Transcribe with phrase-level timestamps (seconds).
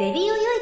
[0.00, 0.59] レディオよい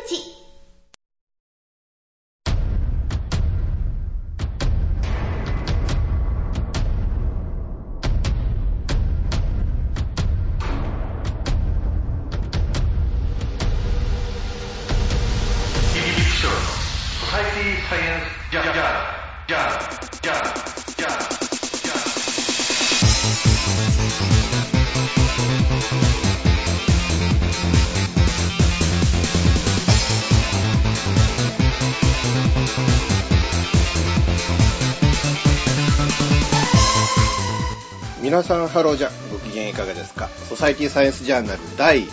[38.49, 40.29] さんハローじゃご機嫌いかがですか？
[40.49, 42.09] ソサイティサイエンスジャーナル第、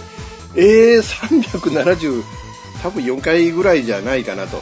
[0.55, 2.23] えー、370
[2.83, 4.61] 多分4回ぐらいじゃないかなと。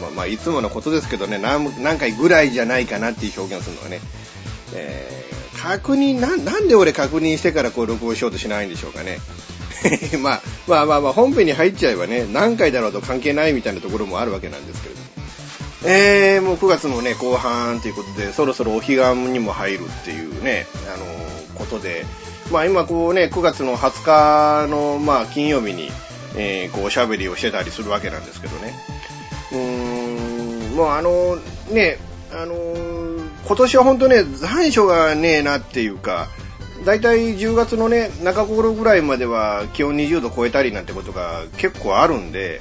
[0.00, 4.00] まあ、まあ、いつものことですけどね何何回ぐらいじゃないかなっていう表現をするのはね、
[4.74, 9.18] えー、確認ななんで俺確認してからこう録音しようとしないんでしょうかね。
[10.22, 15.06] まあ、まあまあまあ本編に入っちゃえばね何回だろうと関係ないみたいなところもあるわけなんですけれども。
[15.82, 21.04] えー、もう9月のね、後半ということで、そろそろお彼岸にも入るっていうね、あの、
[21.54, 22.04] ことで、
[22.50, 25.90] まあ今こうね、9月の20日の、まあ金曜日に、
[26.36, 28.74] えー、こうおしゃべりをしてたりするわけなんですけどね。
[29.52, 31.36] うーん、もうあの
[31.70, 31.98] ね、
[32.32, 32.54] あの、
[33.46, 36.28] 今年は本当ね、残暑がねえなっていうか、
[36.84, 42.60] だいたい10月のね、中頃ぐらいまでは気温20度超えたりなんてことが結構あるんで、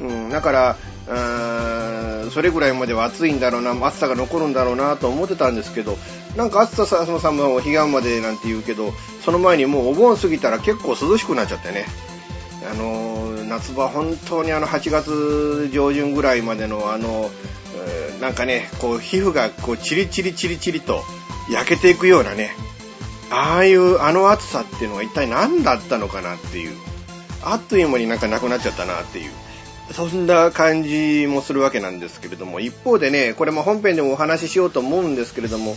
[0.00, 0.76] うん、だから、
[2.30, 5.96] それぐらいまでは暑いんだろうな、暑さが残るんだろうなと思ってたんですけど、
[6.36, 8.92] なんか暑ささ、そのさんも彼岸までなんて言うけど、
[9.24, 11.86] その前にもうお盆過ぎたら結構涼しくなっちゃってね。
[12.70, 17.30] あの、夏場本当にあの8月上旬ぐらいまでのあの、
[18.20, 21.02] なんかね、こう皮膚がこうチリチリチリチリと
[21.50, 22.50] 焼けていくようなね、
[23.30, 26.76] ああいうあの暑さっていうのは一体何だったのかなっていう、
[27.42, 29.30] あっという間になんかなくなっちゃったなっていう。
[29.92, 35.76] そんな感じもするわけなんですけれども、一方でね、これも本編でもお話ししようと思うんですけれども、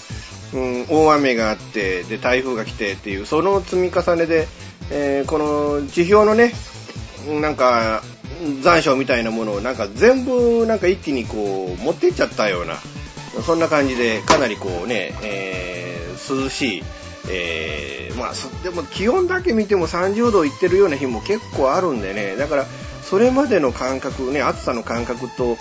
[0.54, 4.48] うん、大雨があって、で、台風が来てっていう、その積み重ねで、
[4.90, 6.54] えー、この地表のね、
[7.42, 8.02] なんか、
[8.62, 12.76] 残暑みたいなものをなんか全部なんか一気にこう持っていっちゃったような、
[13.44, 16.84] そんな感じでかなりこうね、えー、涼しい、
[17.30, 22.66] えー、まあ、でも気温だけ見ても30度いってるような日も結構あるんでね、だから
[23.04, 25.58] それまでの感覚、ね、暑さの感覚と、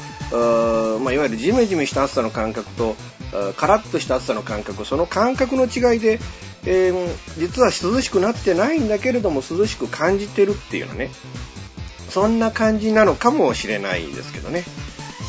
[1.01, 2.97] まあ、いわゆるジメジメした暑さの感覚と、
[3.57, 6.19] カラッとした暑さの感覚、その感覚の違いで、
[6.65, 11.11] えー、実は涼しくなってないんだけれども涼しく感じてるっていうのね、
[12.11, 14.65] そんな感じなのかもしれないですけどね。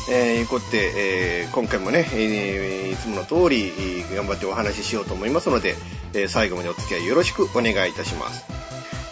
[0.08, 3.72] えー、いうことで、えー、今回もね、えー、いつもの通り、
[4.14, 5.74] 頑張ってお話ししようと思いますので、
[6.14, 8.58] えー、最後までお付き合いよろしくお願いいたします。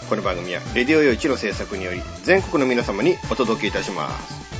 [0.08, 4.55] この番組はレディオ用一の制作により全国の皆様にお届けいたします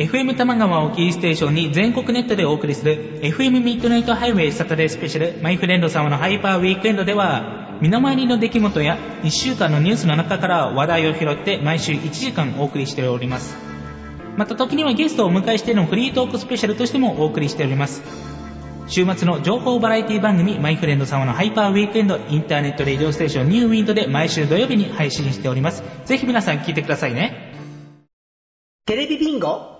[0.00, 13.54] FM 玉川をキーステーションに全国ネットでお送りする FM ミッドナイトハイウェイサタデースペシャルマイフレンド様のハイパーウィークエンドでは身の回りの出来事や1週間のニュースの中から話題を拾って毎週1時間お送りしております。
[14.38, 18.02] また時にはゲストをお迎えしてのフリートークスペシャルとしてもお送りしております。
[18.86, 25.84] 週末の情報バラエティ番組マイフレンド様のハイパーウィークエンドインターネットレディオステーションニューウィンドで毎週土曜日に配信しております。
[26.06, 27.52] ぜひ皆さん聞いてくださいね。
[28.86, 29.79] テレビビンゴ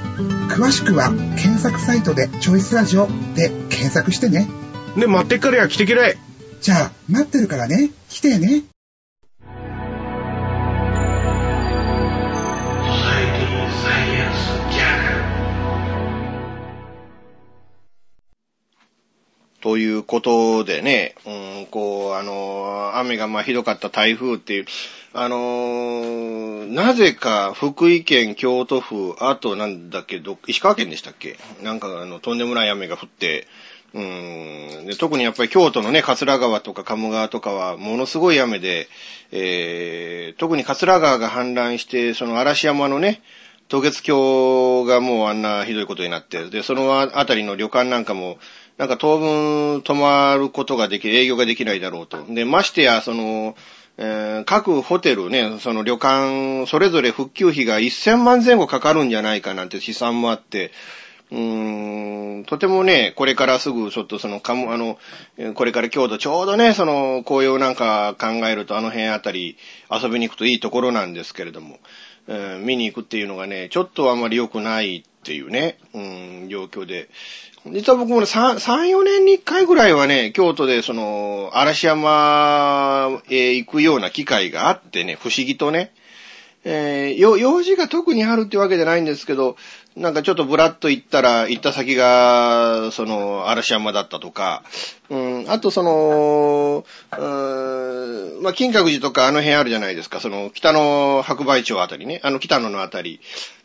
[0.55, 4.47] 詳しくは検索サイトでチョイスラジオで検索してね
[4.97, 6.17] で待ってっからや来てけらい
[6.61, 7.89] じゃあ、待ってるからね。
[8.07, 8.61] 来てね。
[19.61, 21.29] ということでね、う
[21.63, 24.65] ん、こう、あの、雨がまあひどかった台風っていう、
[25.13, 31.37] あの、なぜか福井県、京都府、あとなんだっけど、石川県でしたっけ？
[31.61, 33.47] なんかあの、とんでもない雨が降って、
[33.93, 38.87] うんで特にやっぱり京都のね、桂川とか鴨川とかはものすごい雨で、
[39.31, 43.21] えー、特に桂川が氾濫して、その嵐山のね、
[43.67, 48.37] 渡月橋がもうあんなひどいことになって、で、そのあたりの旅館なんかも、
[48.81, 52.23] なんか当分泊まることができ、営業ができないだろうと。
[52.33, 53.55] で、ましてや、その、
[53.99, 60.71] えー各ホテルね、その旅館、それぞれ復旧費が1000万前後かかるんじゃないかなんて試算もあって、
[61.29, 64.97] うーん、とてもね、これからすぐちょっとその、かも、あの、
[65.53, 69.57] これから京都ちょうどね、その、紅葉なんか考えるとあの辺あたり
[69.91, 71.77] 遊びに行くといいところなんですけれども、
[72.27, 77.07] えー見に行くっていうのがね、ちょっとあまり良くないっていうね、うん、状況で。
[77.67, 85.93] 実は僕もね、3、3 4年に1回ぐらいはね、京都でその、嵐山へ行くような機会があってね、不思議とね、
[86.63, 89.55] えー、用事が特にあるってわけじゃないんですけど、
[89.95, 94.63] なんかちょっとブラッと行ったら、行った先が、その、嵐山だったとか、
[95.09, 96.85] うん、あとその、
[97.17, 103.19] うん、まあ、金閣寺とかあの辺あるじゃないですか、その、北の白梅町あたりね、あの北野のあたり。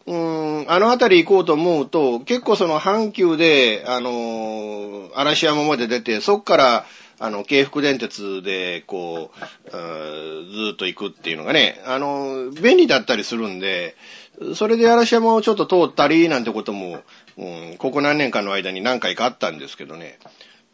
[0.07, 6.87] うん、あのあたり行こうと思うと、結構その阪急で、あの、嵐山まで出て、そっから、
[7.19, 13.97] あの、京福電鉄で、こう、ずっと行くっていうのがね、あの、便利だったりするんで、
[14.55, 17.03] それで嵐山をちょっと通ったりなんてことも、
[17.39, 20.19] うん、ここ何年かの間に何回かあったんですけどね。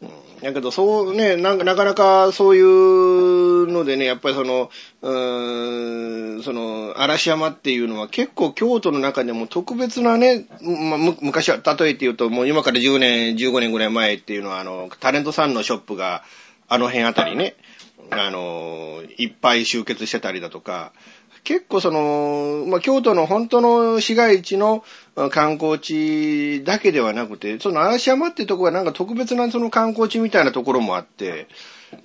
[0.03, 4.69] うん、だけど、そうね、なんか、なかなかそういうのでね、やっぱりその、
[5.01, 16.23] うーん、その、嵐山っていうのは結構京都の中でも特別なね、まあ、昔は、例えて言うと、もう今から10年、15年ぐらい前っていうのは、あの、タレントさんのショップが、
[16.67, 17.55] あの辺あたりね、
[18.09, 20.91] あの、いっぱい集結してたりだとか、
[21.43, 24.83] 結構その、まあ、京都の本当の市街地の
[25.31, 31.47] 観光地だけではなくて、その嵐山ってとこがなんか特別なその観光地みたいなところもあって、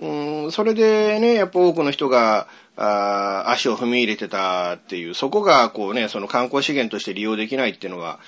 [0.01, 2.47] うん、それでね、やっぱ多くの人が、
[2.81, 8.19] あ足を踏み入れてたっていう、そこがこうね、その観光資源として利用できないっていうのは、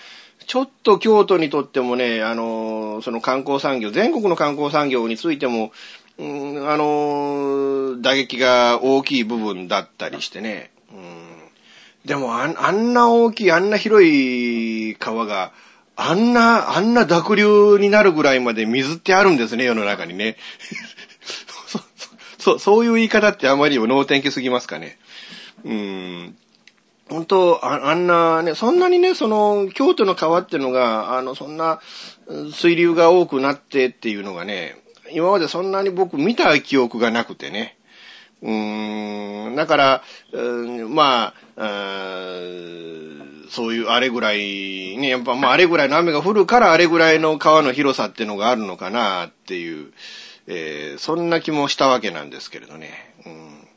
[0.46, 5.72] ちょっと京都にとってもね、あの、その観光産業、全国の観光産業についても、
[6.18, 10.72] うん、あの、打撃が大きい部分だったりしてね。
[12.06, 15.52] でもあん、あんな大きい、あんな広い川が、
[15.96, 20.38] あんな、あんな濁流になるぐらいまで水ってあるんですね、世の中にね。
[21.68, 21.80] そ
[22.40, 24.98] そう、そういう言い方ってあまりにも能天気すぎますかね。
[25.64, 26.38] うん。
[27.08, 31.82] 本当あ、あんなね、そんなにね、その、京都の川っていうのが、あの、そんな、
[32.52, 37.78] 水流が多くなってっていうのがね、今までそんなに僕見た記憶がなくてね。
[38.42, 41.62] うーん、だから、うんまあ、
[43.50, 49.92] そういうあれぐらい、ね、やっぱまああれぐらいの雨が降るからあれぐらいの川の広さっていうのがあるのかなっていう、
[50.48, 53.14] えーそんな気もしたわけなんですけれどね。
[53.26, 53.68] うん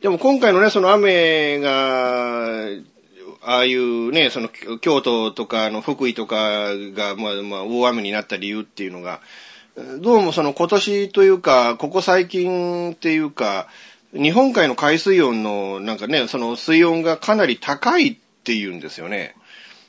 [0.00, 2.64] でも今回のね、その雨が、
[3.42, 4.48] ああいうね、その
[4.80, 9.20] 京都とかの福井とかが、まあまあ大雨になった理由っていうのが、
[10.00, 13.68] どうもその今年というか、ここ最近っていうか、
[14.12, 19.36] 日本海の海水温のなんかね、その水温がかなり高いっていうんですよね。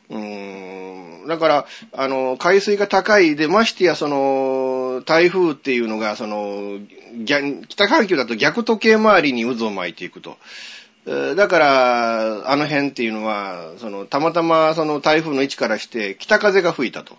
[0.10, 6.80] うーんだから、あの、海水が高いで、ましてや、その、台風っていうのが、その、
[7.68, 10.38] 北半球だと逆時計回りに渦を巻いていくと。
[11.36, 17.18] だから、あの辺っていうのは、その、たまたまその台風の位置からして北風が吹いたと。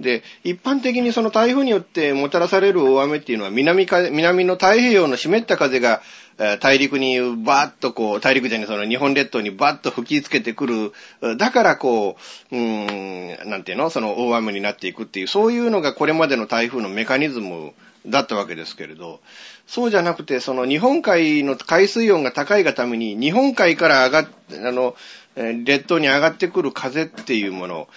[0.00, 6.02] で、一般的にその台風によってもたらされる大雨っていうのは南か、南の太平洋の湿った風が、
[6.60, 12.16] 大陸にバーッとこう、大陸じゃにその日本列島にバーッと吹きつけてくる、だからこ
[12.50, 13.88] う、うーん、なんていうの？
[13.88, 17.72] その大雨になっていくっていう、そういうのがこれまでの台風のメカニズム
[18.04, 19.20] だったわけですけれど、
[19.68, 24.28] そうじゃなくて、その日本海の海水温が高いがために、日本海から上がっ、
[24.66, 24.96] あの、
[25.36, 27.88] 列島に上がってくる風っていうもの、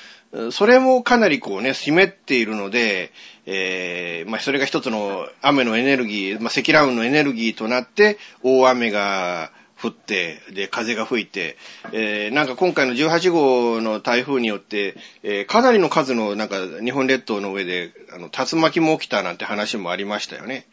[0.51, 3.11] それもかなりこうね、湿っているので、
[3.45, 9.51] えーまあ、それが一つの雨のエネルギー、まあ、積乱雲のエネルギーとなって、大雨が
[9.81, 11.55] 降って、で、風が吹いて、
[11.91, 20.65] えーなんか今回の18号の台風によって、えーかなりの数のなんか日本列島の上で、あの、竜巻も起きたなんて話もありましたよね。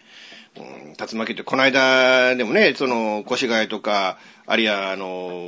[0.57, 5.07] 竜巻って、この間でもね、その、越谷とか、あるいは、あの、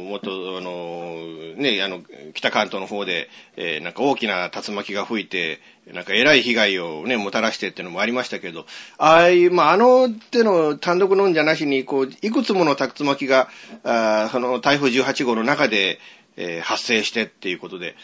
[0.09, 1.17] もっと、あの、
[1.57, 2.03] ね、あの、
[2.35, 5.61] 北関東の方で、えーなんか大きな竜巻が吹いて、
[5.93, 8.67] なんか偉い被害をね、もたらしてっていうのもありましたけど、
[8.99, 13.49] ああいう、まあ、あの手の単独のんじゃなしに、こう、いくつもの竜巻が、
[13.85, 16.01] あその台風18号の中で、
[16.37, 17.95] えー発生してっていうことで、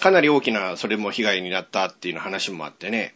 [0.00, 3.14] かなり大きな、それも被害になったっていう話もあってね、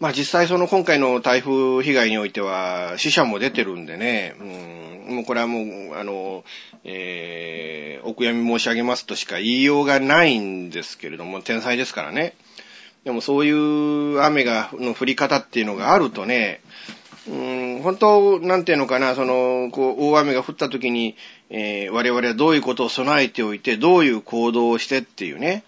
[0.00, 6.44] まあ実際その今回の台風被害においては死者も出てるんでね、うん、もうこれはもう、あの、
[6.84, 12.34] えー、お悔やみ申し上げますとしか言いようがないんですけれども、天才ですからね。
[13.04, 16.60] でもそういう雨が、の降り方っていうのがあるとね、
[17.26, 21.16] うん、本当、なんていうのかな、その、こう、大雨が降った時に、
[21.50, 25.64] えー我々はどういうことを備えておいて、どういう行動をしてっていうね、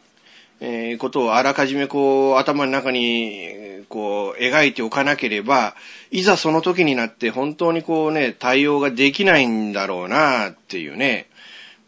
[0.60, 5.74] えーことをあらかじめこう、頭の中に、こう、描いておかなければ、
[6.10, 11.26] いざその時になって本当にこうね、対応ができないんだろうなっていうね、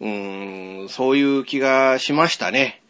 [0.01, 2.83] うーん、そういう気がしましたね。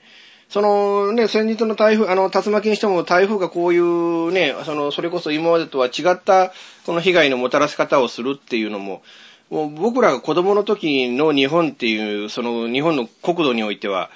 [0.48, 6.52] そのね、先日の台風、あの、竜巻にしても台風がこういうね、その、それこそ今までとは違った、
[6.84, 9.02] この被害のもたらし方をするっていうのも、
[9.48, 14.10] もう僕らが子供の時の日本っていう、その日本の国土においては、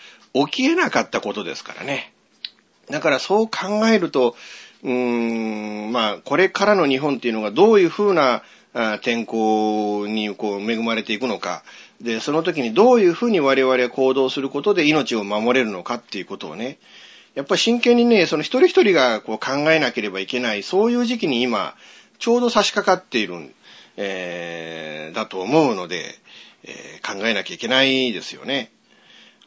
[0.47, 2.13] 起きえなかったことですからね。
[2.91, 4.37] だからそう考えると、
[4.83, 8.43] うーん、まあ、これからの日本っていうのがどういうふうな
[9.03, 11.63] 天候にこう恵まれていくのか。
[12.01, 16.79] で、その時にどういうふうに我々は行動することで命を守れるのかっていうことをね、
[17.35, 21.75] やっぱり真剣にね、その一人一人がこう考えなければいけない、そういう時期に今、
[22.19, 23.35] ちょうど差し掛かっている、
[23.97, 26.15] えーだと思うので、
[26.65, 28.71] えー考えなきゃいけないですよね。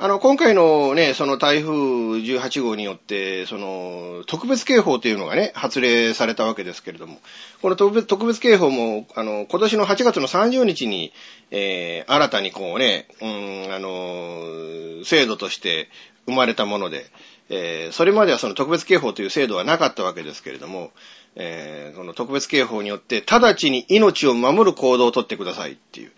[0.02, 7.20] あの、今回のね、その台風18号によって、その、特別警報というのがね、発令されたわけですけれども、
[7.62, 11.12] この特別特別警報も、あの、今年の8月の30日に、
[11.52, 15.90] えー新たにこうね、うん、あの、制度として
[16.28, 17.06] 生まれたもので、
[17.50, 20.94] えーそれまではその特別警報という制度はなかったわけですけれども、
[21.36, 26.12] えーこの特別警報によって、直ちに命を守る行動をとってくださいっていう、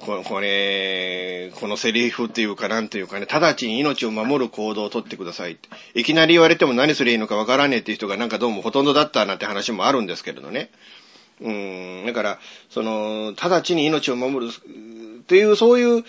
[0.00, 5.68] ここれ、このセリフっていうかなんていうかね、直ちに命を守る行動をとってくださいって。
[5.94, 10.70] いきなり言われても何すればいいのかわからねえっていう人がなんかどうもほとんどだったなんて話もあるんですけれどね。
[11.40, 16.04] うん、だから、その、直ちに命を守るっていう、そういう、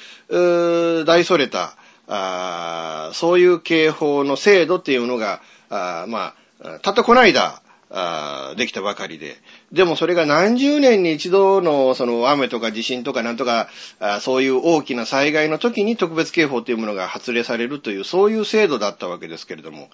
[1.01, 7.61] う大それた、あそういう警報の制度っていうのが、あまあ、たったこの間、
[7.97, 9.37] あできたばかりで。
[9.71, 19.89] でもそれが何十年に一度のその雨とか地震とかなんとか、あそういう大きな災害の時に特別警報というものが発令されるという、そういう制度だったわけですけれども、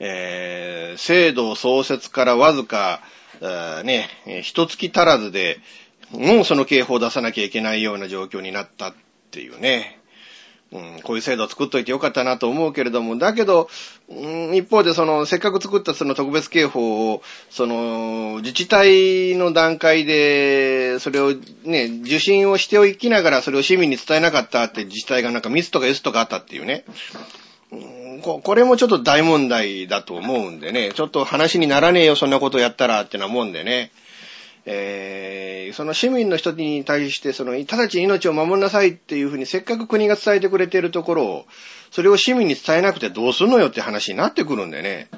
[0.00, 3.00] えー制度創設からわずか、
[3.40, 4.08] あね、
[4.42, 5.60] 一月足らずで、
[6.10, 8.94] もうその警報を出さなきゃいけないような状況になったっ
[9.30, 9.99] ていうね。
[10.72, 13.68] うん、こういう制度を作っといてよかったなと思うけれども、だけど、
[14.08, 21.34] うん、一方でその、せっかく作ったその特別警報を、その、自治体の段階で、それを
[21.64, 26.84] ね、受信をしておきながらそれを市民に伝えなかったって自治体がなんかミスとか S とかあったっていうね。
[28.22, 33.90] ここれもちょっと大問題だと思うんでね、ちょっと話にならねえよ、そんなことやったらってなもんでね。
[34.72, 41.46] えーその市民の人に対して、その、直ちに命を守りなさいっていうふうにせっかく国が伝えてくれているところを、
[41.90, 45.08] それを市民に伝えなくてどうすんのよって話になってくるんでね。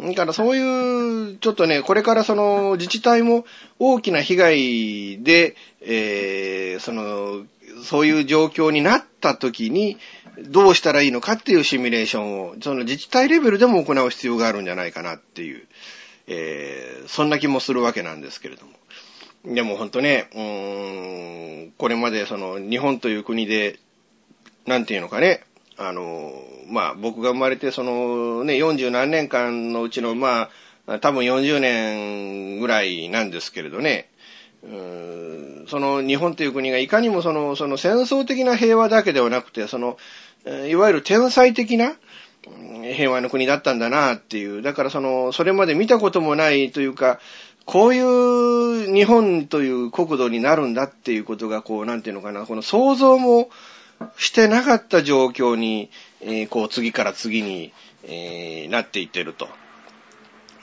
[0.00, 3.44] だからそういう、ちょっとね、これからその自治体も
[3.78, 7.44] 大きな被害で、えーその、
[7.84, 9.98] そういう状況になった時に、
[10.38, 15.66] どうしたらいいのかっていうシミュレーションを、その自治体レベルでも行う必要があるんじゃないかなっていう、
[16.26, 18.72] えーそんな気もするわけなんですけれども。
[19.54, 23.80] でも本当ね、うーん、これまでその日本という国で、
[24.66, 25.42] なんていうのかね、
[25.76, 26.32] あの、
[26.70, 30.48] まあ僕が生まれてそのね、40何年間のうちのま
[30.86, 34.08] あ、多分40年ぐらいなんですけれどね、
[34.62, 39.96] うーんその日本という国がいかにもその、その戦争的な平和だけではなくて、その、
[40.68, 41.96] いわゆる天才的な、
[42.94, 44.62] 平和の国だったんだなっていう。
[44.62, 47.20] だからその、それまで見たこともないというか、
[47.64, 53.50] こういう日本という国土になるんだっていうことが、こう、なんていうのかな、この想像も
[54.16, 57.72] してなかった状況に、えーこう、次から次に、
[58.04, 59.48] えーなっていってると。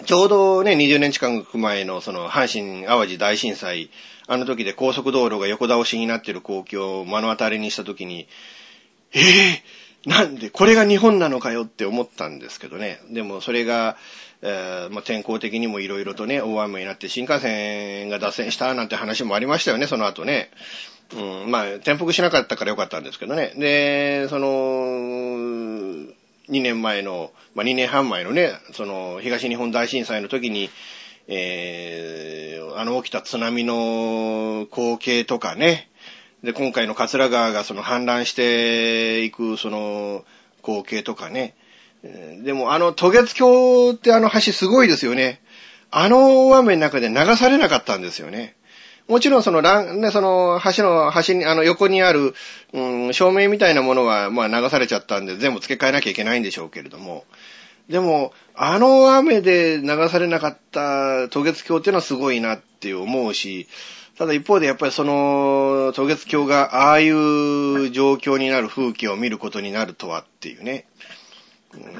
[0.05, 3.89] ちょうどね、20年近く前のその阪神淡路大震災、
[4.27, 8.27] あの時で高速道路が横倒しになってる光景を目の当たりにした時に、
[9.13, 9.63] ええ
[10.05, 12.99] なんで、これが日本なのかよって思ったんですけどね。
[13.09, 13.97] でもそれが、
[14.41, 20.51] えーまあ、天候的にもいろいろとね、大雨になって新幹線が脱線したなんて話もありましたよね、その後ね。
[21.13, 23.53] うん、まあ、転覆しなかったからよかったんですけどね。
[23.57, 24.47] で、その、
[26.49, 30.69] 2年前の、まあ、2年半前のね、その、東日本大震災の時に、
[31.27, 35.89] えー、あの起きた津波の光景とかね、
[36.43, 40.23] で、今回の桂川がその氾濫していくその
[40.63, 41.55] 光景とかね、
[42.43, 45.41] でもあの渡月橋ってあの橋すごいですよね。
[45.91, 48.55] あの大雨の中で流されなかったんですよね。
[49.07, 52.35] もちろんその、ね、その橋の端に、あの横にある、
[52.73, 57.25] うん、照明みたいなものは、まあ流されちゃったんで全部付け替えなきゃいけないんでしょうけれども、
[57.89, 63.67] でも、あの雨で流されなかった渡月橋っていうのはすごいなって思うし、
[64.19, 70.85] ただ一方でやっぱりその渡月橋がああいう状況になる風景を見ることになるとはっていうね。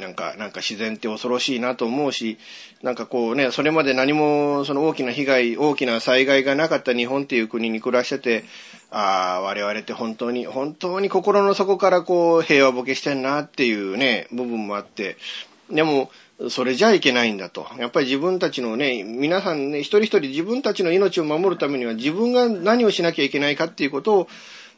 [0.01, 2.37] なんか、なんか自然って恐ろしいなと思うし、
[2.81, 8.43] なんかこうね、それまで何もその大きな被害、大きな災害がなかった日本っていう国に暮らしてて、
[8.91, 15.15] ああ、我々って本当に、本当に心の底からこう平和ボケしてんなっていうね、部分もあって、
[15.71, 16.11] でも、
[16.49, 17.67] それじゃいけないんだと。
[17.77, 24.27] やっぱり自分たちのね、皆さんね、一人一人自分たちの命を守るためには自分が何をしなきゃいけないかっていうことを、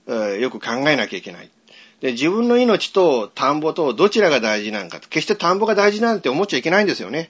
[0.07, 1.51] えーよく考えなきゃいけない。
[1.99, 4.99] で、自分の命と田んぼとどちらが大事なのか。
[4.99, 7.29] 決して田んぼが大事なんて思っちゃいけないんですよね。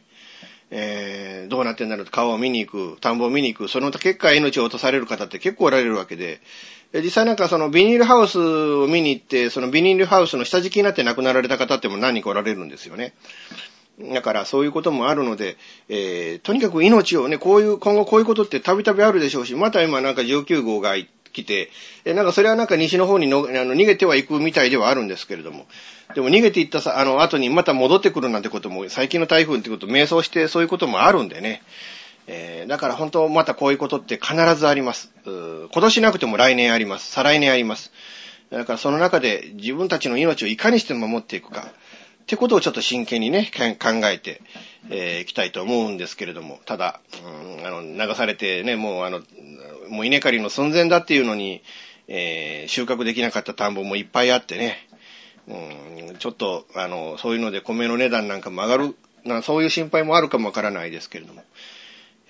[0.74, 6.40] えー、どうなってんだろうと川を見に行く、田んぼを見に行く、その結果命を落とされる方って結構おられるわけ、で
[6.94, 13.14] 実際なんかそのビニールハウスを見に行って、そのビニールハウスの下敷きになって亡くなられた方っても何人かおられるんですよね。
[14.00, 15.58] だからそういうこともあるので、
[15.90, 20.96] えーとにかく命をね、こういう、今後こういうことってたびたびあるでしょうし、また今なんか19号が
[21.32, 21.70] 来て、
[22.06, 25.66] えなんかそれはなんか西の方にのあの逃げてはいくみたいではあるんですけれども、
[26.16, 31.62] でも逃げていったさ、あの後にまた戻ってくるなんてことも、最近の台風ってこと、迷走してそういうこともあるんでね、
[32.28, 35.12] えーだから本当またこういうことって必ずあります。
[35.26, 37.12] う今年なくても来年あります。
[37.12, 37.92] 再来年あります。
[38.52, 41.72] だからその中で自分たちの命をいかにして守っていくか。
[42.32, 44.42] ってことをちょっと真剣にね、考えて、
[44.90, 47.02] えーいきたいと思うんですけれども、ただ、
[47.60, 49.22] うん、あの、流されてね、もうあの、
[49.90, 51.62] もう稲刈りの寸前だっていうのに、
[52.08, 54.78] えー収穫できなかった田んぼもいっぱいあってね、
[55.50, 61.44] うん、ちょっと、あの、そういうので米の値段なんかも上がる、なそういう心配もあるかもわからないですけれども、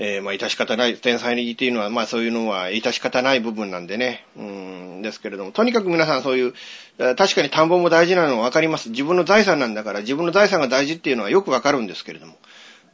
[0.03, 6.53] えーまあ、致し方ない、天才にっていうのは、まあそういうのは致し方ない部分なんでね、うん、ですけれども、とにかく皆さんそういう、
[6.97, 8.89] 確かに田んぼも大事なのはわかります。
[8.89, 12.33] 自分の財産なんだから、自分の財産が大事っていうのはよくわかるんですけれども、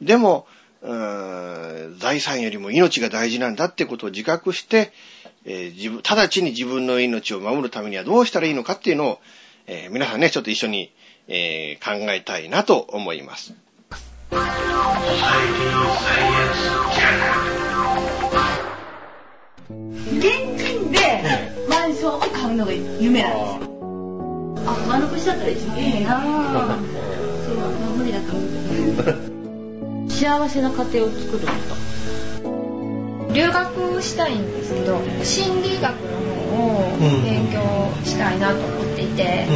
[0.02, 0.46] でも、
[0.82, 4.92] うーん財産よりも命が大事なんだってことを自覚して、
[5.46, 9.20] えー自分、直ちに自分の命を守るためにはどうしたらいいのかっていうのを、
[9.66, 10.92] えー皆さんね、ちょっと一緒に、
[11.26, 13.54] えー考えたいなと思います。
[20.18, 20.22] 現
[20.56, 20.98] 金で
[21.68, 23.78] マンションを買うのが夢なんですよ。
[24.66, 26.22] あ、丸腰だったら一番いいなぁ。
[27.46, 28.44] そう、まあ無理だと思
[30.06, 30.10] う。
[30.10, 33.32] 幸せな家庭を作ること。
[33.34, 36.18] 留学したいんですけど心理学の
[36.56, 37.60] 方を勉強
[38.04, 39.46] したいなと思っていて、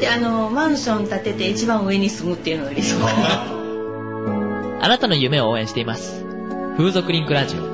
[0.00, 3.50] で、あの、マンション建てて一番上に住むっていうのが理想かな。
[4.84, 6.26] あなたの夢を応援しています。
[6.76, 7.73] 風俗リンクラジオ。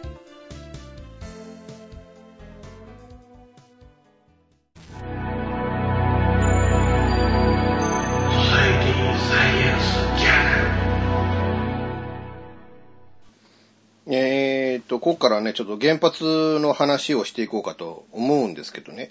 [15.01, 19.09] えーっと、ここからね、ちょっと原発の話をしていこうかと思うんですけどね。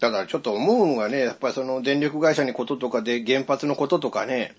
[0.00, 4.54] ただちょっと思うのがね、やっぱりその電力会社にこととかで原発のこととかね、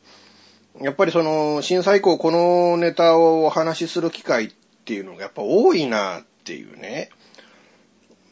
[0.81, 4.51] やっぱりその震災以降このネタをお話しする機会っ
[4.85, 7.09] ていうのがやっぱ多いなっていうね。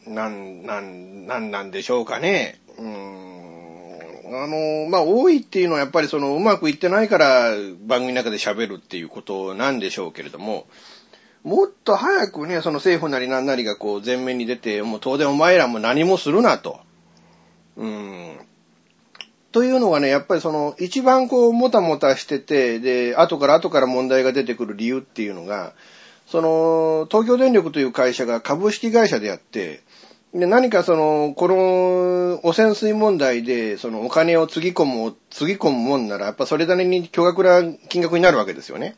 [0.08, 2.60] なん、なん、なんなんでしょうかね。
[2.78, 3.32] うーん。
[4.34, 7.52] あの、まあ、多いっていうのはやっぱりそのうまくいってないから
[7.86, 10.66] 番組の中で喋るっていうことなんでしょうけれども、
[11.44, 16.80] もっと早くね、その政府なりなんなりがこう前面に出て、もう当然お前らも何もするなと。
[17.78, 18.38] うん。
[19.52, 25.74] というのがね、やっぱりその、一番こう、もたもたしてて、で、後から後から問題が出てくる理由っていうのが、
[26.28, 29.82] その、東京電力という会社が株式会社であって、
[30.34, 38.96] で、何かその、この汚染水問題で、そのお金をつぎ込む、つぎ込むもんなら、やっぱそれなりに巨額な金額になるわけですよね。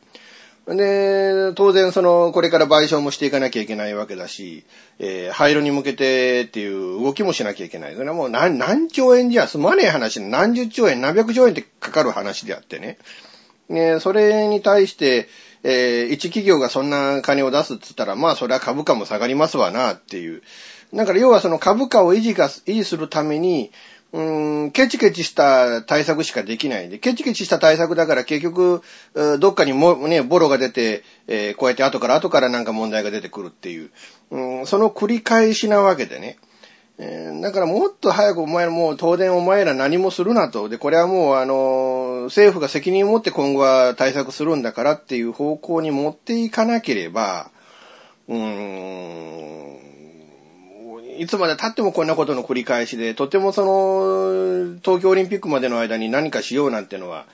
[0.66, 4.64] で、当然その、これから賠償もしていかなきゃいけないわけだし、
[4.98, 7.94] えー、廃炉に向けてっていう動きもしなきゃいけない。
[7.94, 12.96] それはもう何、何兆円じゃ済まねえ話、何十兆円、何百兆円ってかかる話であってね。
[13.68, 15.28] ねそれに対して、
[15.64, 20.42] えー、一企業がそんな金を出すって言ったら、まあそれは株価も下がりますわなっていう。
[20.94, 23.70] だから要はその株価を維持が、維持するために、
[24.14, 28.80] うーん、ケチケチした対策しかできないんで、ケチケチした対策だから結局、
[29.40, 33.90] どっかにもね、ボロが出て、えー、こうやって後から後からなんか問題が出てくるっていう、
[34.30, 36.38] うん、その繰り返しなわけでね。
[36.96, 40.68] えー、だからもっと早くお前らもう東電お前ら何もするなと。
[40.68, 47.50] で、これはもうあの、政府が責任を持って今後は対策するんだからっていう方向に持っていかなければ、
[48.28, 49.83] うーん、
[51.18, 57.26] いつまで経ってもこんなことの繰り返しで、とてもその、東京オリンピックまでの間に何かしようなんてのは、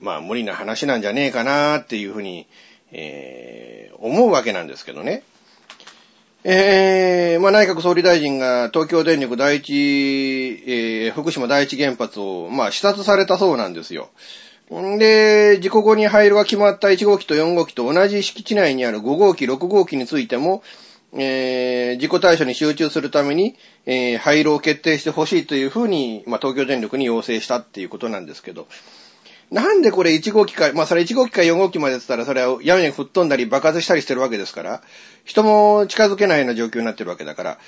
[0.00, 2.46] まあ無理な話なんじゃねえかなっていうふうに、
[2.92, 5.22] えー、思うわけなんですけどね。
[6.44, 14.10] えー、まあ内閣総理大臣が東京電力第一、えー、福島第一原発を、まあ視察されたそうなんですよ。
[14.74, 20.62] んで、事故後に廃炉が決まった1号機と4号機と同じ敷地内にある5号機、6号機についても、
[21.14, 28.68] えー、自己対処に集中するために、えー、廃炉を決定してほしいというふうに、まあ、東京電力に要請したっていうことなんですけど、
[29.50, 34.82] なんでこれ1号機か、まあそれ1号機か4号機までって言ったら、それは屋根に吹っ飛んだり爆発したりしてるわけですから、
[35.24, 37.58] 人も近づけないような状況になってるわけだから、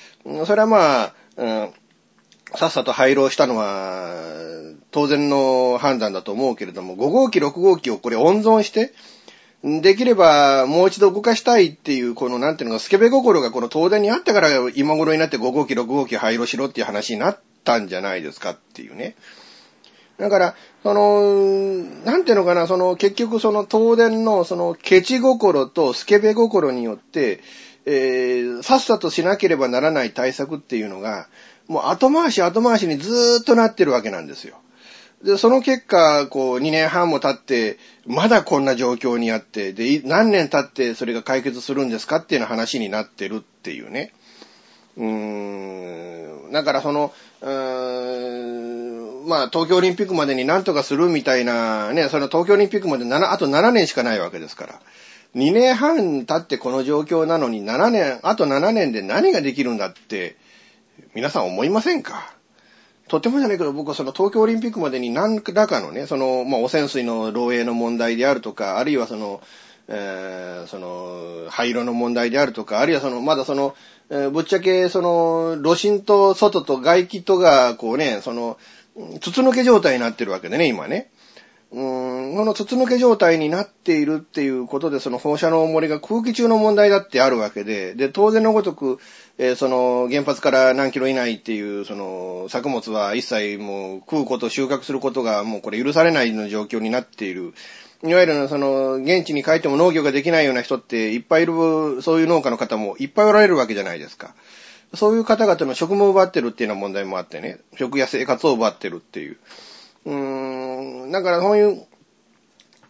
[0.44, 1.72] それはまあ、うん、
[2.54, 4.12] さっさと廃炉したのは、
[4.90, 8.92] 当然の判断だと思うけれども、5号機、6号機をこれ温存して、
[9.62, 19.16] できれば、もう一度動かしたいっていう、この、なんていうのが、スケベ心がこの東電にあったから、今頃になって5号機、6号機廃炉しろっていう話になったんじゃないですかっていうね。
[20.18, 27.40] だから、その、なんていうのかな、その、結局その東電の、その、ケチ心とスケベ心によって、
[27.84, 31.28] えー、さっさとしなければならない対策っていうのが、
[31.68, 34.59] もう後回し後回しにずーっとなってるわけなんですよ。
[35.24, 42.16] で、その結果、こう、2年半も経って、まだこんな状況にあって、で、何年経ってそれが解決するんですか？
[42.16, 44.12] っていうような話になってるっていうね。
[44.96, 46.52] うーん。
[46.52, 54.80] だからその、うーん、まあ、東京オリンピックまでに何とかするみたいな、ね、その東京オリンピックまで7、あと7年しかないわけですから。
[55.36, 60.36] 2年半経ってこの状況なのに7年、あと7年で何ができるんだって、
[61.14, 62.34] 皆さん思いませんか？
[63.10, 69.40] とてもじゃないけど、僕はその東京オリンピックまでに何らかのね、その、まあ、汚染水の漏洩の問題であるとか、あるいはその、
[69.88, 73.74] えー、その、灰色の問題であるとか、あるいはその、まだその、
[74.10, 78.58] えー、ぶっちゃけ、その、炉心と外と外気とが、こうね、その、
[79.20, 81.10] 筒抜け状態になってるわけでね、今ね。
[81.72, 88.98] うーん、この筒抜け状態になっているっていうことで、その放射能漏れが空気中の問題だってあるわけで、で、当然のごとく、
[89.42, 97.54] えー、その原発から何キロ以内っていう、その作物は一切もう食うこと、収穫することがもうこれ許されないの状況になっている。
[98.04, 104.34] いわゆるその、現地に帰っても農業ができないような人っていっぱいいる、そういう農家の方もいっぱいおられるわけじゃないですか。
[104.92, 109.38] そういう方々の職務を奪ってるっていうような問題もあってね、食や生活を奪ってるっていう。
[110.04, 111.86] うーん、だからそういう、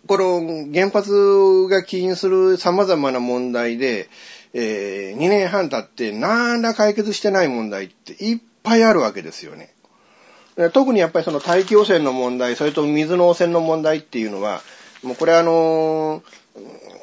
[0.08, 4.08] この原発が起因する様々な問題で、
[4.52, 9.72] えー、2年半経ってなんら解決してない問題っていっぱいあるわけですよね。
[10.72, 14.60] 特にやっぱりその大気汚染の問題、それと水の汚染の問題っていうのは、
[15.02, 16.22] もうこれあの、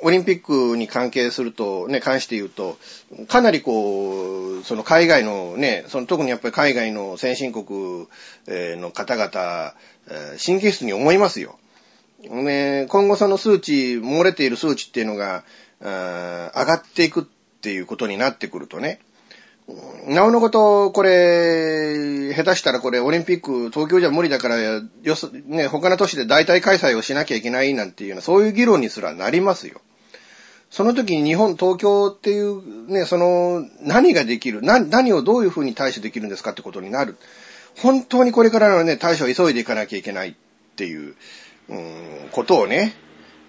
[0.03, 2.77] オリンピックに関係すると、ね、関して言うと、
[3.27, 8.07] かなりこう、その海外のね、その特にやっぱり海外の先進国
[8.47, 9.73] の方々、
[10.45, 11.57] 神経質に思いますよ。
[12.19, 15.43] ね、今後その数値、漏れている数値っていうのが、
[15.79, 17.27] 上がっていく
[17.57, 18.99] っていうことになってくるとね、
[20.07, 29.81] なおのこと、これ、下手したらこれ、オリンピック、東京じゃ無理だから、よそ、ね、他の都市で代替開催をしなきゃいけないなんていうような、そういう議論にすらなりますよ。
[30.69, 37.17] その時に日本、東京っていう、ね、その、何ができる、何、何をどういうふうに対処できるんですかってことになる。
[37.77, 40.33] 本当にこれからのね、対処を急いでいかなきゃいけないっ
[40.75, 41.15] ていう、
[41.69, 42.93] うん、ことをね、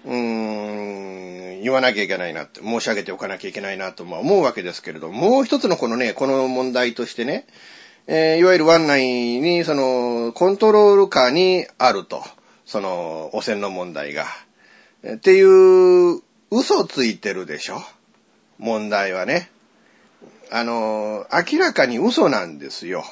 [0.05, 7.45] うーん、言わなきゃいけないなって、申し上げておかなきゃいけないなとまあ思うわけですけれど、もう一つのこのね、この問題としてね、
[8.07, 12.23] えーいわゆる湾内に、その、コントロール下にあると、
[12.65, 14.25] その、汚染の問題が。
[15.07, 17.81] っていう、嘘ついてるでしょ？
[18.57, 19.51] 問題はね。
[20.51, 23.03] あの、明らかに嘘なんですよ。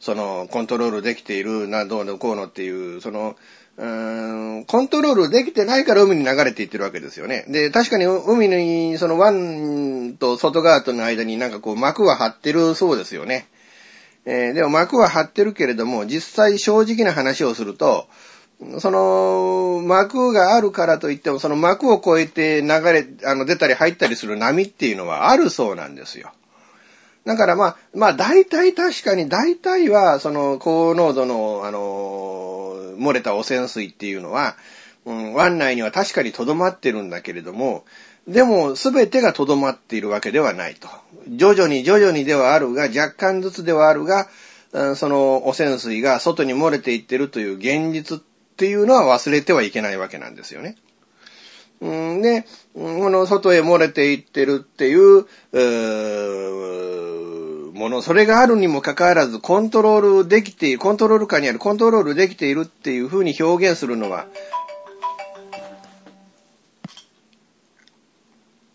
[0.00, 3.36] その、コントロールできている、な、どうのこうのっていう、その、
[3.76, 7.44] うーんコントロールできてないから海に流れていってるわけですよね。
[7.48, 13.46] で、確かに海に、その湾と外側との間になんかこう膜は張ってるそうですよね。
[14.26, 18.06] えーでも膜は張ってるけれども、実際正直な話をすると、
[18.78, 26.32] その膜があるからといっても、その膜を越えて流れ、あの出たり入ったりする波っていうのはあるそうなんですよ。
[27.24, 34.56] だからまあ、まあ大体確かに大体は、その高濃度の、あの、漏れた汚染水っていうのは、
[35.04, 37.84] うん、湾内には確かに留まってるんだけれども、
[38.26, 40.88] でも全てが留まっているわけではないと。
[41.28, 44.28] 徐々に徐々にではあるが、若干ずつではあるが、
[44.94, 48.20] その汚染水が外に漏れていってるという現実っ
[48.56, 50.76] ていうのは忘れてはいけないわけなんですよね。
[51.80, 51.88] う
[52.18, 55.26] んで、うんこの外へ漏れていってるっていう、う
[57.72, 64.26] もの、それがあるにもかかわらず、コントロールできている、コントロール下にある、コントロールできているっていうふうに表現するのは、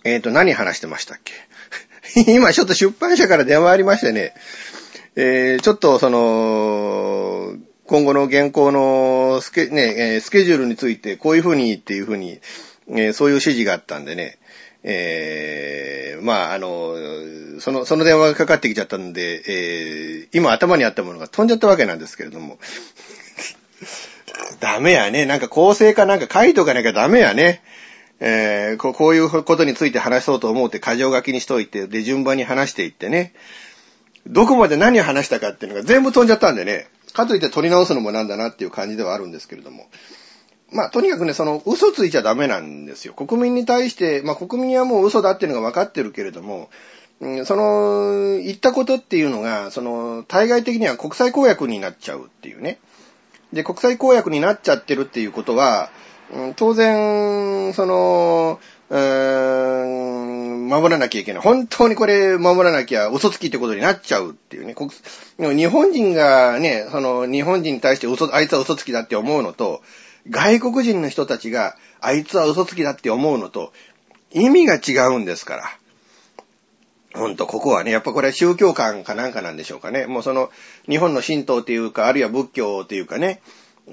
[0.03, 1.33] えっ、と、何話してましたっけ？
[2.33, 4.33] 今ちょっと出版社から電話ありましてね、
[5.15, 12.39] えーちょっとその、今後の現行のスケ,、ねスケジュールについてこういうふうにっていうふうに、
[12.89, 14.37] えーそういう指示があったんでね、
[14.83, 16.95] えーまあ、あの、
[17.59, 22.59] その、その電話がかかってきちゃったんで、えー今頭にあったものが飛んじゃったわけなんですけれども、
[24.59, 25.25] ダメやね。
[25.25, 27.61] なんか構成かなんか書いとかなきゃダメやね。
[28.19, 33.33] えーこうこういうことについて話そうと思って箇条書きにしといて、で、順番に話していってね。
[34.27, 36.87] どこまで何を話したかっていうのが全部飛んじゃったんでね。
[37.13, 39.87] かといって取り直すのもなんだなっていう感じではあるんですけれども。
[40.71, 43.13] まあ、とにかくね、その、嘘ついちゃダメなんですよ。
[43.13, 46.69] 国民に対して、まあ、国民はもう嘘だっていうのが分かってるけれども、
[47.21, 52.79] うんその、言ったことっていうのが、その、対外的には国際公約になっちゃうっていうね。
[53.53, 55.89] で、国際公約になっちゃってるっていうことは、
[56.33, 61.41] うん当然、その、うーん守らなきゃいけない。
[61.41, 64.75] 本当にこれ守らなきゃ嘘つきってことになっちゃうっていうね。
[64.75, 64.91] 国
[65.55, 69.81] 日本人がね、その日本人に対して嘘、あいつは嘘つきだって思うのと、
[70.29, 73.71] 外国人の人たちがあいつは嘘つきだって思うのと、
[74.31, 75.77] 意味が違うんですから。
[77.19, 80.05] ほんと、ここはね、やっぱこれは宗教観かなんかなんでしょうかね。
[80.05, 80.51] もうその、
[80.89, 83.41] 日本の神道っていうか、あるいは仏教っていうかね、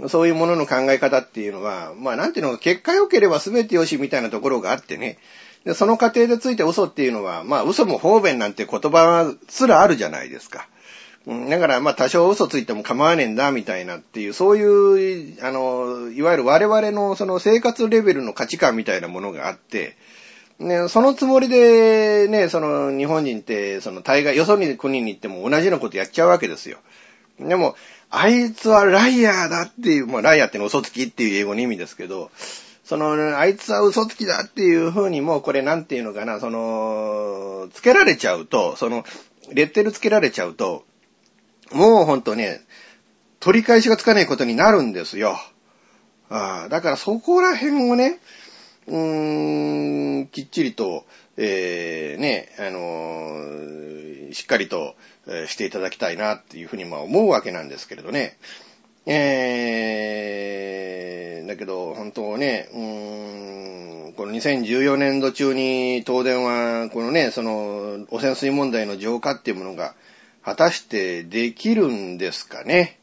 [0.08, 5.18] そういうものの考え方っていうのは、まあなんていうの、結果良ければ全て良しみたいなところがあってね。
[5.64, 10.66] でその過程でついて嘘っていうのは、まあ嘘も方便なんて言葉すらあるじゃないですか。
[11.26, 19.96] うんだから、まあ多少嘘ついても構わねえんだ、みたいなっていう、そういう、あの、いわゆる我々のその生活レベルの価値観みたいなものがあって、
[20.58, 26.78] ね、そのつもりで、ね、その日本人って、その大概、よそに国に行っても同じようなことやっちゃうわけですよ。
[27.38, 27.76] でも、
[28.10, 32.30] あいつはライアーだっていう、まあライアーっての嘘つきっていう英語の意味ですけど、
[32.84, 39.04] その、あいつは嘘つきだっていう風にもうこれなんていうのかな、その、つけられちゃうと、その、
[39.52, 40.84] レッテルつけられちゃうと、
[41.74, 42.60] もうほんとね、
[43.40, 45.36] 取り返しがつかないことになるんですよ。
[46.30, 48.20] ああだからそこら辺をね、
[48.86, 51.04] うーん、きっちりと、
[51.36, 54.94] えー、ね、あのーしっかりと、
[55.26, 58.38] えーしていただきたいなっていうふうにまあ思うわけなんですけれどね。
[59.04, 69.94] えー、だけど本当ね、うーん、この2014年度中に東電は、このね、その汚染水問題の浄化っていうものが
[70.44, 72.98] 果たしてできるんですかね？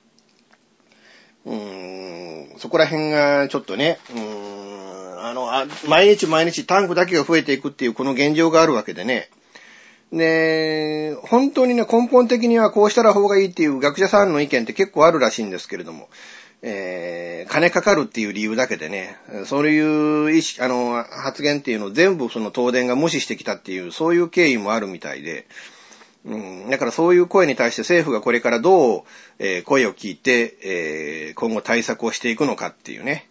[1.45, 9.29] うーん、そこら辺がちょっとね、うーん、あの、あ毎日毎日タンクだけが増えていくっていうこの現状があるわけでね。
[10.11, 16.09] で、本当にね、根本的にはこうしたら方がいいっていう学者さんの意見って結構あるらしいんですけれども、
[16.61, 25.45] えー、金かかるっていう理由だけでね、そういう意識、あの、発言っていうのを全部その東電が無視してきたっていう、そういう経緯もあるみたいで、
[26.69, 29.05] だからそういう声に対して政府がこれからど
[29.39, 33.29] う、声を聞いて、今後対策をしていくのかっていうね。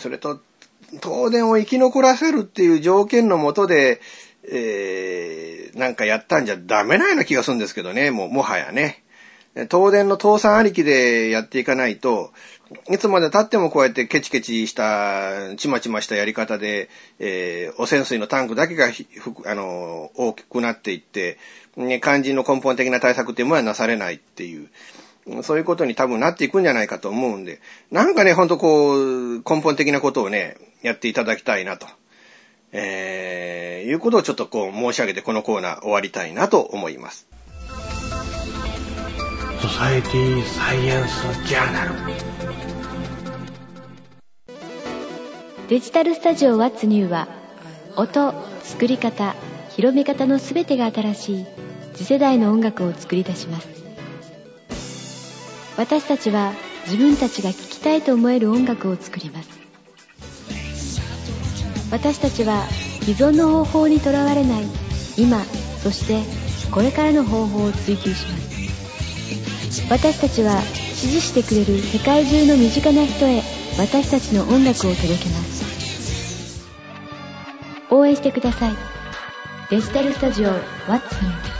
[0.00, 0.40] それと、
[1.02, 4.00] 東電を生き残らせるっていう条件のもとで、
[5.74, 9.04] なんかやったんじゃダメなような気がするんですけどね、もう、もはやね。
[9.54, 12.32] 東電の倒産ありきでやっていかないと、
[12.88, 21.38] いつまで経ってもこうやってケチケチした、ちまちましたやり方で、えー汚染水のタンクだけがあの大きくなっていって、
[21.76, 24.68] ね、肝心の根本的な対策っていうものはなされないっていう、
[25.42, 27.60] そういうことに多分なっていくんじゃないかと思うんで、
[27.90, 31.86] なんかね、ほんとこう、根本的なことをね、やっていただきたいなと。
[32.72, 37.26] えー、いうことをちょっとこう申し上げてこのコーナー終わりたいなと思います。
[39.80, 41.94] サエティサイエンスジャーナル
[45.70, 47.28] デジタルスタジオ What's New は
[47.96, 49.34] 音、作り方、
[49.70, 51.46] 広め方のすべてが新しい
[51.94, 53.68] 次世代の音楽を作り出します。
[55.78, 56.52] 私たちは
[56.84, 59.48] 自分たちが聴きたいと思える音楽を作ります。
[61.90, 62.66] 私たちは
[63.00, 64.64] 既存の方法にとらわれない
[65.16, 65.42] 今
[65.82, 66.20] そして
[66.70, 68.49] これからの方法を追求します。
[69.88, 73.42] 私たちは支持してくれる世界中の身近な人へ
[73.78, 76.68] 私たちの音楽を届けます。
[77.90, 78.72] 応援してください。
[79.70, 80.50] デジタルスタジオ
[80.86, 81.50] Watson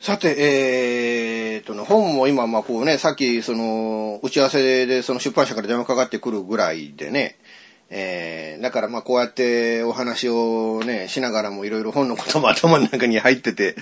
[0.00, 7.38] さて、えーえっとね、本も今、まあこうね、さっき、その、打ち合わせで、その出版社から電話かかってくるぐらいでね、
[7.88, 13.74] えー、だからまあこうやってお話をね、しながらもいろいろ本のことも頭の中に入ってて、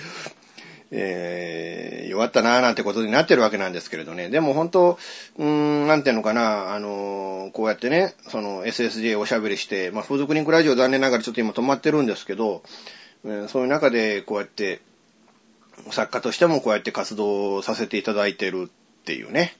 [0.91, 4.29] えー、弱ったなーなんてことになってるわけなんですけれどね。
[4.29, 4.97] でも本当、
[5.37, 12.63] うーん、なんていうのかな、あのーこうやってね、その SSJ おしゃべりして、まあ風俗リンクラジオ残念ながらちょっと今止まってるんですけど、
[13.25, 14.79] えーそういう中でこうやって、
[15.91, 19.55] 作家としてもこうやって活動させていただいてるっていうね、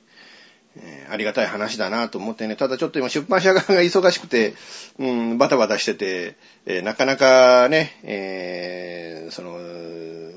[0.78, 4.56] えーありがたい話だなと思ってね、ただちょっと今出版社側が忙しくて、
[4.97, 9.58] うん、バタバタしてて、えーなかなかね、えーその、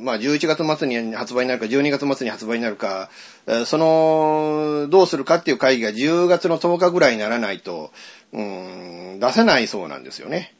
[0.01, 3.11] まあ11月末に発売になるか、12月末に発売になるか、
[3.67, 7.91] その、どうするかっていう会議が10月の10日ぐらいにならないと、
[8.33, 10.55] うん、出せないそうなんですよね。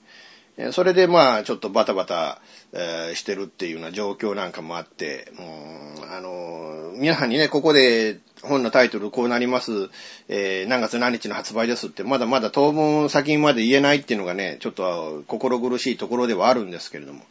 [0.73, 2.41] それでまあちょっとバタバタ、
[2.73, 9.89] えーしてるっていうような状況なんかもあって、うんあの皆さんにね、ここで本のタイトルこうなります、
[10.29, 17.25] えー何月何日の発売ですって、まだまだ当分先まで言えないっていうのがね、ちょっと心苦しいところではあるんですけれども。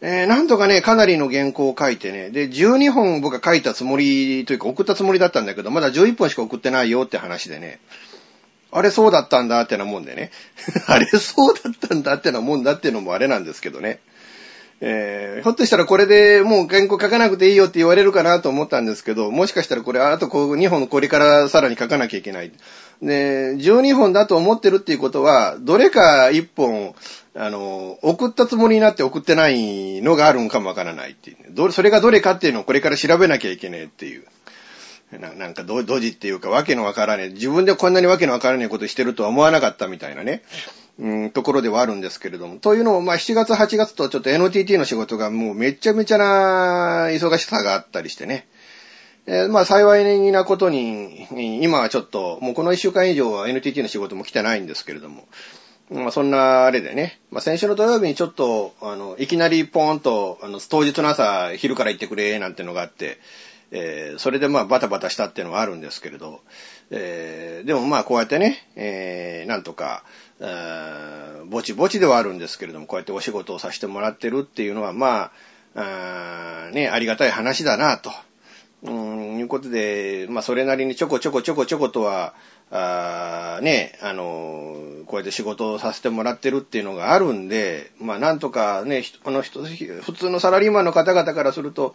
[0.00, 7.78] えーなんとかね、かなりの原稿を書いてね、で、12本僕は書いたつもりというか送ったつもりだったんだけど、まだ11本しか送ってないよって話でね、
[8.70, 10.32] あれそうだったんだってなもんでね。
[10.88, 14.00] あれそうだったんだってなもんだってのもあれなんですけどね。
[14.80, 22.52] えーひょっとしたらこれでもう原稿書かなくていいよって言われるかなと思ったんですけど、もしかしたらこれあとこう2本これからさらに書かなきゃいけない。
[23.02, 26.94] で、12本だと思ってるっていうことは、どれか1本、
[27.34, 34.24] あの、送ったつもりになって送ってないのがあるんかもわからないっていうね、どそれがどれかっていうのをこれから調べなきゃいけないっていう。
[35.20, 37.28] ななんかドドジっていうかわけのわからねえ。
[37.28, 40.42] 自分でこんなにわけのわからねえことしてるとは思わなかったみたいなね。
[40.98, 42.56] うん、ところではあるんですけれども。
[42.56, 48.46] というのも、まあ、7月、8月とちょっと NTT の仕事がもうめちゃめちゃな忙しさがあったりしてね。
[49.26, 51.26] えーまあ、幸いなことに、
[51.62, 55.26] 今はちょっと、もうこの1週間以上は NTT の仕事も来てないんですけれども。
[55.90, 57.20] まあ、そんなあれでね。
[57.30, 63.18] まあ、先週の土曜日にちょっと、あの、いきなりポーンと、あの、当日の朝、昼から行ってくれ、なんてのがあって、
[63.76, 66.40] えーそれでまあバタバタしたっていうのはあるんですけれど、
[66.90, 70.04] えーでもまあこうやってね、えーなんとか、
[71.46, 75.32] ぼちぼちではあるんですけれども、こうやってお仕事をさせてもらってるっていうのはま
[75.74, 78.12] あ、あね、ありがたい話だなと。
[78.84, 82.34] うん、いうことで、まあそれなりにちょこちょこちょこちょことは、
[82.70, 91.94] あね、あの、こうやって仕事をさせてもらってるっていうのがあるんで、まあなんとかね、ひこの人、普通のサラリーマンの方々からすると、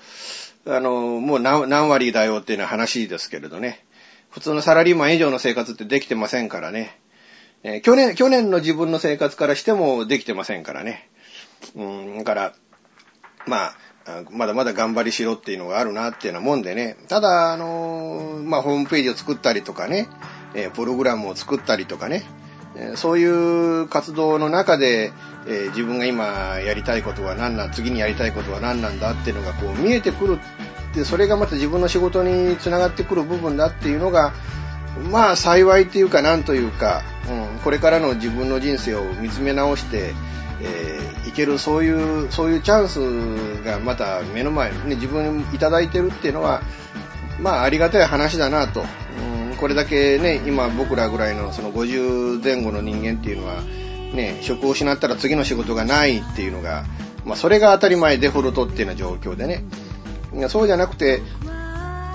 [0.65, 3.85] あの、もう何割だよっていうような話ですけれどね。
[4.31, 6.99] 普通のサラリーマン以上の生活ってできてませんからね。
[7.63, 11.09] えー去年、去年の自分の生活からしてもできてませんからね。
[11.75, 12.53] うん、だから、
[13.45, 13.77] ま、あ
[14.31, 16.97] まだまだ頑張りしろっていうのがあるなっていうようなもんでね。
[17.07, 20.07] ただ、あのーまあ、ホームページを作ったりとかね、
[20.53, 22.23] えプログラムを作ったりとかね、
[22.75, 25.11] えそういう活動の中で、
[25.47, 30.39] え自分が今やりたいことは何なん、次にやりたいことは何なんだっていうのがこう見えてくる
[30.91, 34.33] って、それがまた自分の仕事につながってくる部分だっていうのが、
[35.11, 40.13] まあ幸いっていうかなんというか、うん、これからの自分の人生を見つめ直して、
[40.61, 46.61] えーいけるそういう、そういうチャンスがまた目の前にね、自分にいただいてるっていうのは、
[47.39, 48.83] まあありがたい話だなと。
[49.51, 53.61] うん、これだけね、今僕らぐらいのその50前後の人間っていうのは、
[54.13, 56.85] ね、職を失ったら次の仕事がないっていうのが、
[57.25, 59.63] まあそれが当たり前デフォルトっていうような状況でね。
[60.47, 61.21] そうじゃなくて、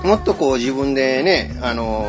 [0.02, 2.06] もっとこう自分でね、あの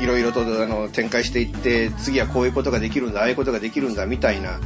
[0.00, 4.60] いろいろとあの展開していって、次はこういうことができるんだ、ああいうことができるんだ、みたいな、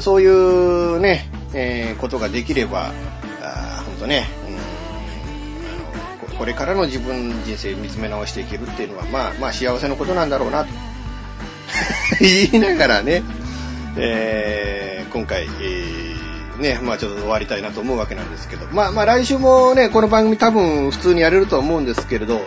[0.00, 2.92] そういうね、えーことができれば、
[3.42, 4.54] あほんとね、うん。
[4.54, 10.70] あのここれからの自分人生見つめ直していけるっていうのは、まあまあ幸せのことなんだろうな、と。
[12.20, 13.22] 言いながらね、
[13.96, 22.40] えー今回、えーね、まあちょっと終わりたいなと思うわけなんですけど、まあまあ来週もね、この番組多分普通にやれると思うんですけれど、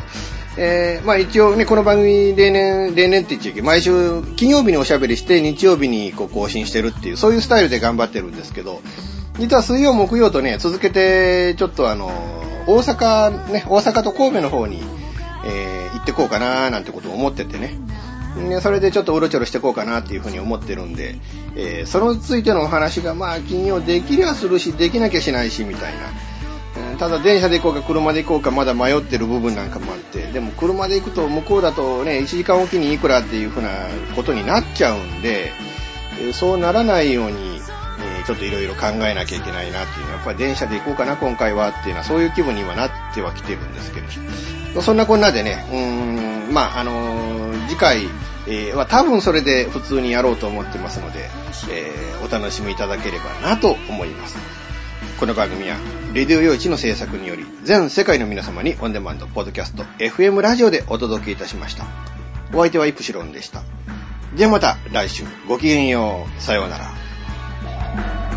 [0.59, 8.81] えーまあ一応ね、この番組例年、例年って言っちゃいけない毎週金曜日におしゃべりして日曜日にこう更新してるっていう、そういうスタイルで頑張ってるんですけど、
[9.39, 12.07] 実は水曜木曜とね、続けてちょっとあの、
[12.65, 14.81] 大阪ね、大阪と神戸の方に、
[15.45, 17.75] えー行ってこうかななんてことを思っててね。
[18.37, 21.15] ね、それでちょっとうろちょろしてこうかなっていうふうに思ってるんで、
[21.55, 25.99] えーそのついてのお話がまあ金曜できりゃするし、できなきゃしないしみたいな。
[26.97, 33.69] ただ電車で行こうか車で行こうかまだ迷ってる部分なんかもあって、でも車で行くと向こうだとね、1時間おきにいくらっていうふうな
[34.15, 35.51] ことになっちゃうんで、
[36.33, 37.61] そうならないように、
[38.19, 44.01] えちょっといろいろ考えなきゃいけないなっていうのは、やっぱり電車で行こうかな今回はっていうのはそういう気分にはなってはきてるんですけ
[44.73, 48.03] ど、そんなこんなでね、うーん、まああのー次回、
[48.47, 51.29] えーは多分それで普通にやろうと思ってますので、
[51.71, 54.37] えーお楽しみいただければなと思います。
[55.19, 55.77] この番組は、
[56.17, 61.85] レディオ用地の制作により、全世界の皆様にオンデマンド、ポッドキャスト、FM ラジオでお届けいたしました。
[62.55, 63.61] お相手はイプシロンでした。
[64.35, 66.41] ではまた来週、ごきげんよう。
[66.41, 68.36] さようなら。